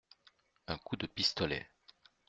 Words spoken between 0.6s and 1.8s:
Un coup de pistolet.